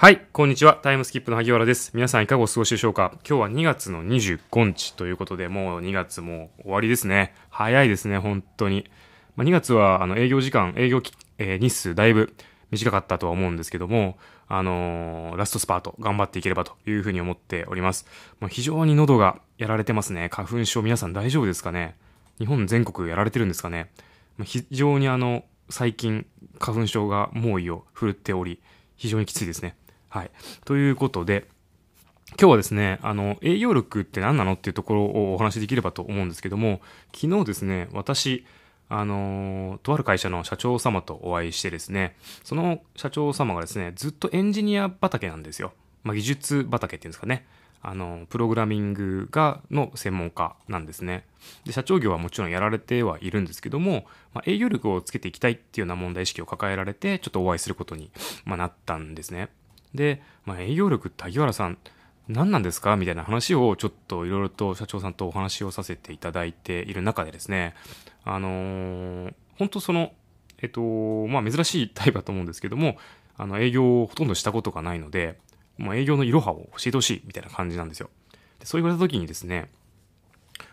[0.00, 0.80] はい、こんにちは。
[0.82, 1.90] タイムスキップの萩原です。
[1.92, 3.12] 皆さんいかがお過ごしでしょうか？
[3.16, 7.34] 今日は2月の25日ということで、もう2月も終わりですね。
[7.50, 8.88] 早いですね、本当に。
[9.36, 11.02] まあ、2月はあの営業時間、営業、
[11.36, 12.34] えー日数だいぶ
[12.70, 14.16] 短かったとは思うんですけども、
[14.48, 18.06] あのーラストスパート頑張っていければというふうに思っております。
[18.40, 20.30] まあ、非常に喉がやられてますね。
[20.32, 21.94] 花粉症皆さん大丈夫ですかね？
[22.38, 23.90] 日本全国やられてるんですかね？
[24.38, 26.24] ま非常にあの、最近
[26.58, 28.62] 花粉症が猛威を振るっており、
[28.96, 29.76] 非常にきついですね。
[30.10, 30.30] はい。
[30.64, 31.46] ということで、
[32.38, 36.80] 今日はですね、あの、営業力って何なのっていうところをお話しできればと思うんですけども、
[37.14, 38.44] 昨日ですね、私、
[38.92, 45.72] あのとある会社の社長様とお会いしてですね、その社長様がですね、ずっとエンジニア畑なんですよ。
[46.02, 47.46] まあ、技術畑っていうんですかね。
[47.82, 51.24] あの、プログラミングが、の専門家なんですね。
[51.64, 58.10] で、社長業はもちろんやられてはいるんですけども、まあ、営業力をつけていきたいっていうような問題意識を抱えられて、ちょっとお会いすることに、
[58.44, 59.48] まあ、なったんですね。
[59.94, 61.78] で、まあ、営業力って萩原さん、
[62.28, 62.96] 何なんですか？
[62.96, 67.74] みたいな話をちょっといろいろと社長さんとお話をさせていただいている中でですね、
[68.24, 70.14] あのー本当その、
[70.62, 70.80] えっと、
[71.26, 72.96] まあ珍しいタイプだと思うんですけども、
[73.36, 75.38] あの営業をほとんどしたことがないので、
[75.76, 78.08] もう営業のいろはを教えてほしいみたいな感じなんですよ。
[78.58, 79.68] でそう言われた時にですね、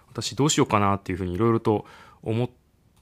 [0.10, 1.86] 私どうしようかなっていうふうにいろいろと
[2.24, 2.50] 思っ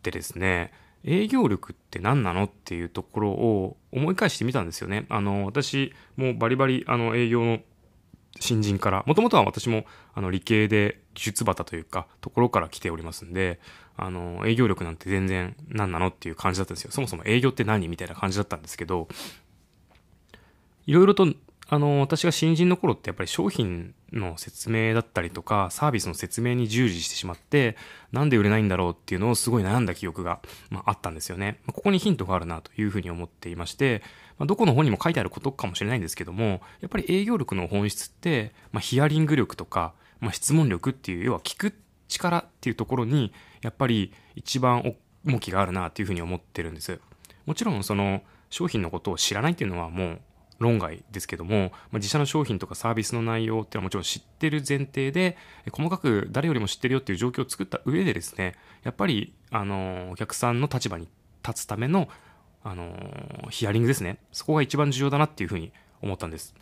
[0.02, 0.74] てですね、
[1.06, 5.06] 営業力って何なのっていうところを思い返してみたんですよね。
[5.10, 7.60] あの、私もバリバリあの営業の
[8.40, 13.60] 新人から、もともとは私もあの理系で技術畑というか、ところから来ておりますんで、
[13.98, 16.92] あの、営業力なんて全然何なのっていう感じだったんですよ。
[16.92, 19.08] そもそも営業って何みたいな感じだったんですけど、
[20.88, 21.28] いろいろと、
[21.68, 27.76] あの、私が新人の頃ってやっぱり商品の説明だったりとか、サービスの説明に従事してしまって、
[28.12, 31.60] なんで売れないんだろうっていうのをすごい悩んだ記憶が、まあ、あったんですよね。
[31.66, 34.02] まここにヒントがあるなというふうに思っていまして、
[34.38, 41.74] まあ、どこの本にも書いてあることかもしれないんですけども、やっぱり営業力の本質って、まあ、ヒアリング力とか、ま、質問力っていう、要は聞く
[42.08, 47.00] 力っていうところに、やっぱり一番重きがあるなっていうふうに思ってるんです。
[47.46, 50.22] もちろんその商品のことを知らないっていうのはもう
[50.60, 55.38] 論外ですけども、まあ、自社の商品とかサービスの内容っていうのはもちろん知ってる前提で、
[55.72, 61.08] 細かく誰よりも知ってるよっていう状況を作った上でですね、やっぱり、あの、お客さんの立場に
[61.46, 62.10] 立つための、
[62.64, 64.18] あの、ヒアリングですね。
[64.32, 65.72] そこが一番重要だなっていうふうに
[66.02, 66.56] 思ったんです。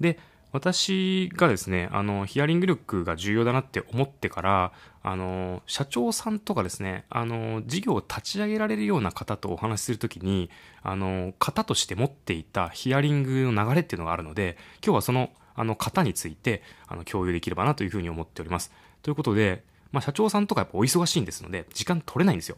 [0.00, 0.18] で、
[0.50, 4.72] 私がですね、あの、ヒアリング力が重要だなって思ってから、
[5.02, 10.48] あの、社長さんとかですね、あの、事業を立ち上げられるような方とお話しするときに、
[10.82, 18.72] あの、型として持っていたヒアリングの流れっていうのがあるので、今日はその、あの、型について、あの、共有できればなというふうに思っております。
[19.02, 22.56] ということで、まあ、社長さんとかやっぱお忙しいんですので、時間取れないんですよ。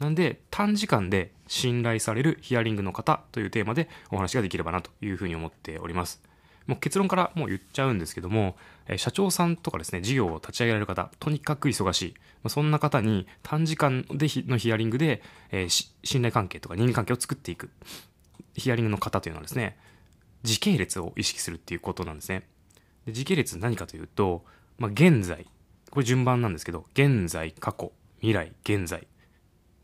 [0.00, 6.27] なんで、短時間で信頼されるヒアリングの方というテーマでお話ができればなというふうに思っております。
[6.68, 8.54] もう結論からもう言っちゃうんですけども、
[8.86, 12.14] え社長さんとかですね、事業を立ち上げられる方、とにかく忙しい。
[12.14, 17.70] まあそんな方に短時間でのヒアリングで、えー信頼関係とか人間関係を作っていく。
[18.54, 19.76] ヒアリングの方というのはですね、
[20.42, 22.42] 時系列を意識するっていうことなんですね。
[23.06, 24.44] で時系列何かというと、
[24.78, 25.46] まあ、現在、
[25.90, 29.06] これ順番なんですけど、現在、過去、未来、現在。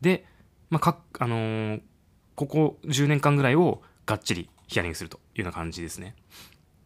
[0.01, 0.27] で、
[0.69, 1.81] まあ、か、あのー
[2.34, 6.15] ここ10年間ぐらいをがっちりヒアリングするというような感じですね。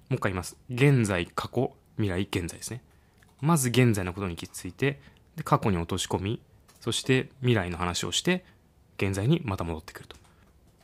[0.08, 0.56] もう一回言います。
[0.70, 2.82] 現在、過去、未来、現在ですね。
[3.40, 5.00] まず現在のことに気づいて、
[5.36, 6.40] で過去に落とし込み、
[6.80, 8.44] そして未来の話をして、
[8.96, 10.16] 現在にまた戻ってくると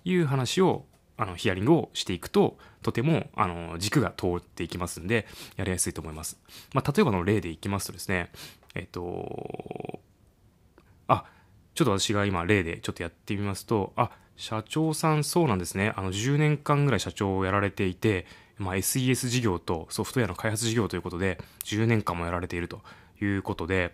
[0.05, 0.85] いう話を、
[1.17, 5.27] あの、ヒアリングをしていくと、とても、あの、軸が通っていきますんで、
[5.57, 6.39] やりやすいと思います。
[6.73, 8.31] まあ、例えばの例でいきますとですね、
[8.75, 10.01] えっと、
[11.07, 11.25] あ、
[11.75, 15.93] ちょっと私が今例でちょっとやってみますと、あ、社長さんそうなんですね。
[15.97, 18.27] あの10年間ぐらい社長をやられていて、
[18.59, 22.83] まあ、SES 事業とソフトウェアの開発事業ということで、10年間もやられていると
[23.21, 23.93] いうことで、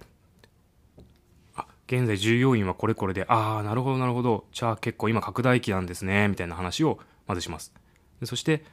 [1.54, 4.46] あ、現在従業員はこれこれで、ああ、なるほどなるほど。
[4.52, 7.72] じゃあ結構今拡大期なんですね、みたいな話をまずします。
[8.24, 8.64] そして、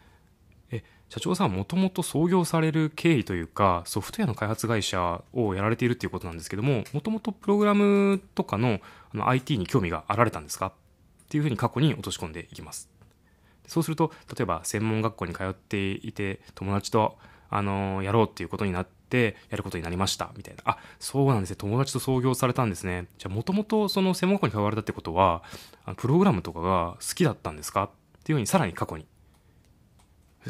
[0.71, 8.81] え、社長さんもともと創業される経緯というか、ソフトウェアの開発会社をやられているっていうことなんですけども、もともとプログラムとかの
[9.13, 10.67] あの IT に興味があられたんですか？
[10.67, 10.73] っ
[11.29, 12.89] ていうふうに過去に落とし込んでいきます。
[13.67, 17.17] そうすると、例えば専門学校に通っていて、友達と、
[17.49, 20.63] あのやろうっていうことになって、やることになりました、みたいな。
[20.65, 21.55] あ、そうなんですね。
[21.55, 23.07] 友達と創業されたんですね。
[23.17, 25.43] じゃあ、もともとその専門学校に通われたってことは、
[25.95, 27.83] プログラムとかが好きだったんですか？
[27.83, 27.89] っ
[28.23, 29.05] ていうふうに、さらに過去に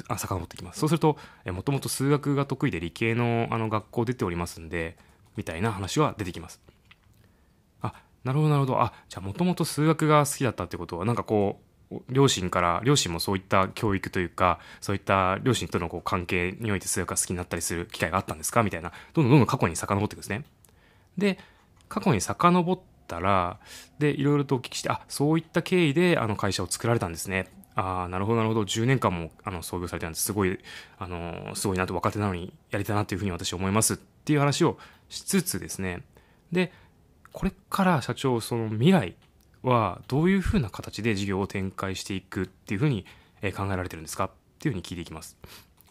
[0.07, 0.79] あ遡ってきます。
[0.79, 4.97] そうすると、もともと数学が得意で理系のあの学校出ておりますんで、
[5.35, 6.59] みたいな話は出てきます。
[7.81, 7.93] あ、
[8.23, 8.81] なるほどなるほど。
[8.81, 11.66] あ、じゃあもともと数学が好きだったってことは、なんかこう、
[12.09, 18.63] 両親から両親もそういった教育というかそういった両親とのこう関係において数学が好きになったりする機会があったんですか？
[18.63, 18.91] みたいな。
[19.13, 20.43] どんどんどんどん過去に遡っていくんですね。
[21.17, 21.39] で
[21.87, 23.59] 過去に遡ったら
[23.99, 27.47] でいろいろとお聞きしてあそういった経緯であの会社を作られたんですね。
[27.75, 28.63] ああなるほどなるほど。
[28.63, 30.23] 10年間もあの創業されてたんです。
[30.23, 30.59] すごい
[30.97, 33.93] あのすごいなと若手なのにやりたいなというふうに私思います。
[33.93, 34.77] っていう話を
[35.09, 36.01] しつつですね。
[36.51, 36.73] で
[37.31, 39.15] これから社長その未来
[39.63, 43.06] はどういうふうな形で事業を展開していくっていうふうに
[43.56, 44.25] 考えられてるんですか？
[44.25, 45.38] っていうふうに聞いていきます。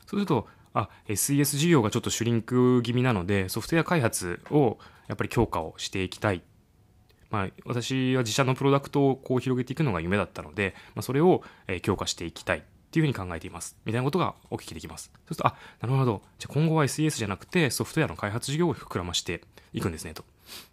[0.07, 4.79] そうすると、あ、SES 事業がちょっとシュリンク気味なので、ソフトウェア開発を
[5.09, 6.43] やっぱり強化をしていきたい。
[7.31, 11.43] まあ、私は自社のプロダクトをこう広げていくのが夢だったので、まあ、それを
[11.83, 13.77] 強化していきたいっていうふうに考えています。
[13.85, 15.11] みたいなことがお聞きできます。
[15.27, 16.23] そうすると、あ、なるほど。
[16.39, 19.43] じゃ今後は SES じゃなくてソフトウェアの開発事業を膨らまして
[19.73, 20.25] いくんですねと。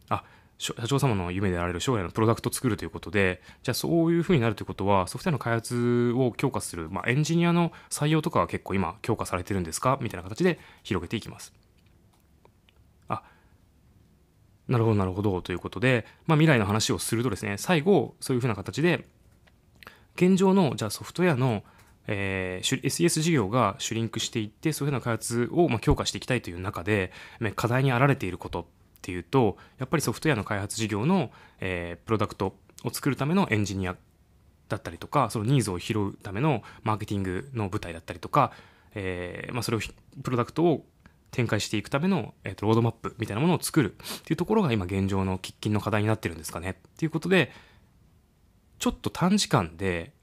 [0.09, 0.23] あ、
[0.63, 9.99] 社長様の夢であられる将来のプロダクトを作るということで、じゃあそういうふうになるということは、ソフトウェアの開発を強化する、まあ、エンジニアの採用とかは結構今強化されてるんですか？
[10.01, 11.53] みたいな形で広げていきます。
[13.09, 13.23] あ、
[14.69, 19.05] なるほど、なるほど、ということで、まあ、未来の話をするとですね、最後、そういうふうな形で、
[20.15, 21.63] 現状の、じゃあソフトウェアの
[22.05, 27.13] えー、SES 事業がシュリンクしていって、そういうふうな開発をまあ強化していきたいという中で、
[27.55, 28.67] 課題にあられていること。
[29.03, 31.29] っていうとやっぱりソフトウェアの開発事業の、
[31.59, 32.55] えー、プロダクト
[32.85, 33.97] を作るためのエンジニア
[34.69, 38.53] だったりとかそのニーズを拾うためのマーケティングの舞台だったりとか、
[38.95, 39.81] えーまあ、それを
[40.23, 40.85] プロダクトを
[41.31, 46.71] 展開していくための、えーと、ロードマップみたいなものを作るっていうところが今現状の喫緊の課題になってるんですかね。
[46.71, 47.51] っていうことで
[48.79, 50.13] ちょっと短時間で、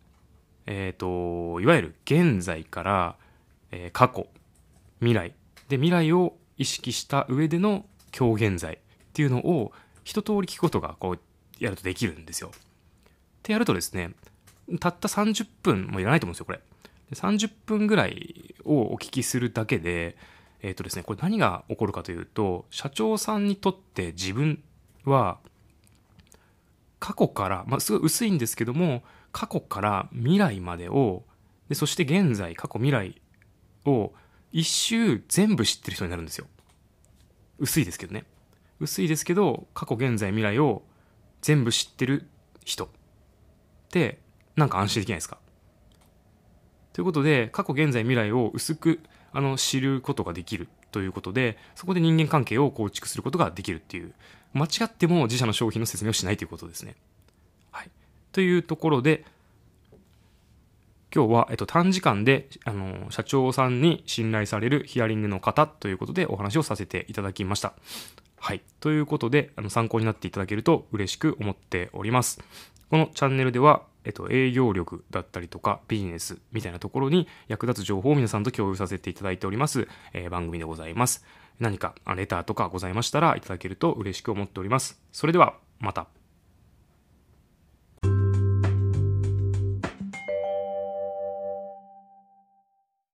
[0.67, 3.17] えっ、ー、といわゆる現在から、
[3.73, 4.29] えー、過去
[5.01, 5.35] 未来
[5.69, 7.87] で未来を意識した上での
[8.17, 8.79] 今日現在っ
[9.13, 9.73] ていうのを
[10.05, 11.19] 一通り聞くことがこう
[11.59, 12.51] やるとできるんですよ。
[12.55, 12.61] っ
[13.43, 14.13] てやるとですね、
[14.79, 16.61] たった30分もいらないと思うんですよ、これ。
[17.13, 20.17] 30分ぐらいをお聞きするだけで、
[20.63, 24.63] えっ、ー、とですね、これ何が起こるかというと、社長さんにとって自分
[25.05, 25.39] は、
[26.99, 29.03] 過去から、まあ、すごい薄いんですけども、
[29.33, 31.25] 過去から未来までを、
[31.69, 33.21] でそして現在、過去、未来
[33.87, 34.13] を
[34.53, 36.47] 一周全部知ってる人になるんですよ。
[37.61, 38.25] 薄いですけどね。
[38.81, 40.83] 薄いですけど過去現在未来を
[41.43, 42.27] 全部知ってる
[42.65, 42.87] 人。
[42.87, 42.89] っ
[43.91, 44.19] て
[44.57, 45.39] なんか安心できないですか？
[46.93, 49.01] ということで過去現在未来を薄く
[49.33, 50.69] あの知ることができる。
[50.91, 54.13] ということでそこで人間関係を構築することができるっていう。
[54.53, 56.97] 間違っても自社の商品の説明をしないということですね。
[57.71, 57.91] はい、
[58.33, 59.25] というところで
[61.15, 67.75] 今日は、えっと、短時間で、あの、社長さんに信頼されるヒアリングの方ということでお話をさせていただきました。
[68.39, 68.63] はい。
[68.79, 72.41] ということで、あの、参考になっていただけると嬉しく思っております。
[72.91, 81.25] このチャンネルでは、えっと、営業力だったりとか、ビジネスみたいなところに役立つ情報を皆さんと共有させていただいております、えー、番組でございます。
[81.59, 85.01] 何かレターとかございましたらいただけると嬉しく思っております。
[85.13, 86.20] それでは、また。